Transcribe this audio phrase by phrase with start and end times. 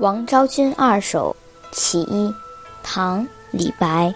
[0.00, 1.36] 王昭君二首
[1.72, 2.34] 其一，
[2.82, 4.14] 唐·李白。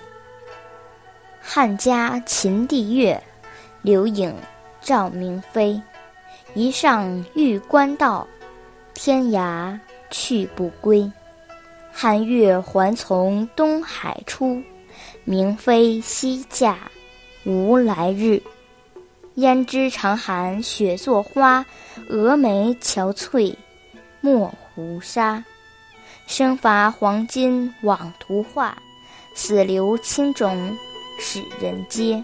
[1.43, 3.23] 汉家秦帝月，
[3.83, 4.35] 流影
[4.81, 5.79] 照明飞。
[6.55, 8.27] 一上玉关道，
[8.95, 9.79] 天涯
[10.09, 11.11] 去不归。
[11.93, 14.63] 汉月还从东海出，
[15.25, 16.79] 明妃西嫁
[17.45, 18.43] 无来日。
[19.37, 21.63] 胭脂长寒雪作花，
[22.09, 23.55] 蛾眉憔悴
[24.23, 25.45] 没胡沙。
[26.27, 28.77] 生发黄金枉图画，
[29.35, 30.77] 死留青冢
[31.19, 32.23] 使人嗟。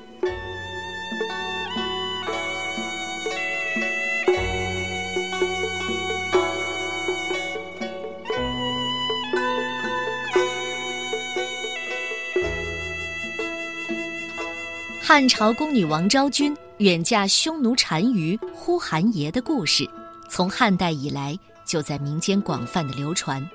[15.00, 19.88] 汉朝宫女王昭君远嫁匈奴单于呼韩邪的故事，
[20.28, 21.36] 从汉代以来
[21.70, 23.48] 就在民间广泛的流传。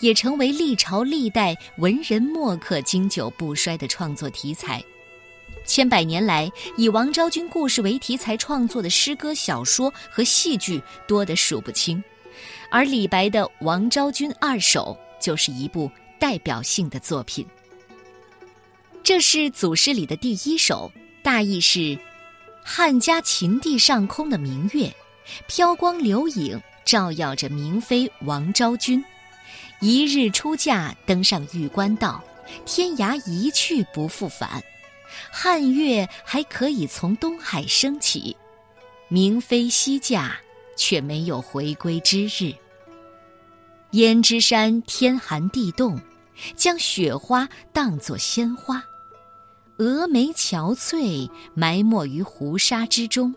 [0.00, 4.82] 也成为历朝历代文人墨客经久不衰的创作题材。
[5.64, 12.02] 千百年来，以王昭君故事为题材创作的诗歌、小说和戏剧多得数不清，
[12.68, 17.46] 而李白的《王昭君二首》就是一部代表性的作品。
[19.04, 20.90] 这是祖诗里的第一首，
[21.22, 21.96] 大意是：
[22.64, 24.92] 汉家秦地上空的明月，
[25.46, 29.04] 飘光流影，照耀着明妃王昭君。
[29.80, 32.22] 一日出嫁，登上玉关道，
[32.66, 34.62] 天涯一去不复返。
[35.30, 38.36] 汉月还可以从东海升起，
[39.08, 40.36] 明妃西嫁，
[40.76, 42.54] 却没有回归之日。
[43.92, 46.00] 胭脂山天寒地冻，
[46.54, 48.84] 将雪花当作鲜花，
[49.78, 53.34] 蛾眉憔悴，埋没于胡沙之中。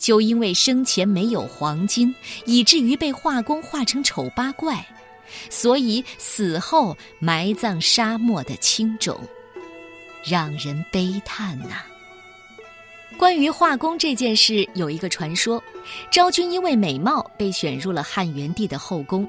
[0.00, 2.12] 就因为生前没有黄金，
[2.46, 4.84] 以至于被画工画成丑八怪。
[5.48, 9.16] 所以死后埋葬沙漠的青冢，
[10.24, 11.82] 让人悲叹呐。
[13.16, 15.62] 关于画工这件事，有一个传说：
[16.10, 19.28] 昭君因为美貌被选入了汉元帝的后宫。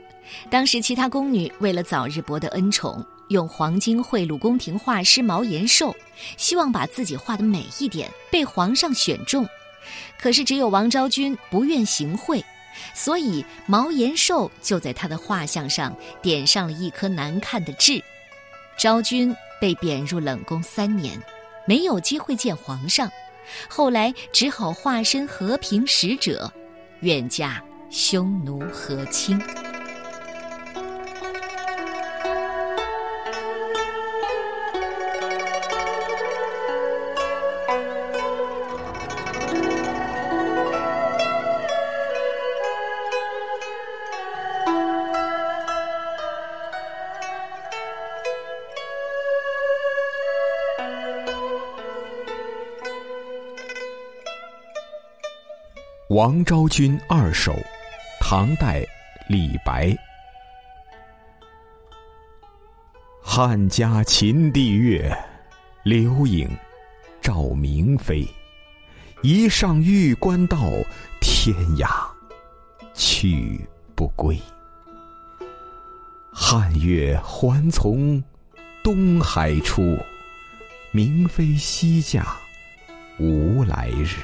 [0.50, 5.94] 当时其他宫女为了早日博得恩宠，用黄金贿赂宫廷画师毛延寿，
[6.38, 9.46] 希望把自己画得美一点，被皇上选中。
[10.20, 12.44] 可是只有王昭君不愿行贿。
[12.94, 18.02] 所以毛延寿就在他的画像上点上了一颗难看的痣，
[18.78, 21.22] 昭君被贬入冷宫三年，
[21.68, 23.12] 没有机会见皇上，
[23.68, 26.52] 后来只好化身和平使者，
[27.02, 29.38] 远嫁匈奴和亲。
[56.14, 57.54] 《王昭君二首》，
[58.20, 58.86] 唐代，
[59.30, 59.96] 李白。
[63.24, 65.10] 汉家秦帝月，
[65.84, 66.50] 流影
[67.22, 68.28] 照明飞。
[69.22, 70.70] 一上玉关道，
[71.22, 71.88] 天涯
[72.94, 74.38] 去不归。
[76.30, 78.22] 汉月还从
[78.84, 79.98] 东海出，
[80.92, 82.36] 明妃西嫁
[83.18, 84.18] 无来日。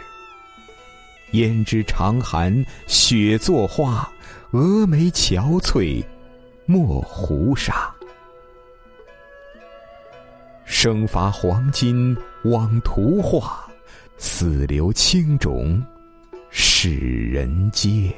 [1.32, 4.10] 胭脂长寒雪作花，
[4.52, 6.04] 蛾眉憔悴
[6.66, 7.94] 莫胡沙。
[10.66, 13.68] 生发黄金枉图画，
[14.18, 15.84] 死留青冢
[16.50, 18.14] 使人嗟。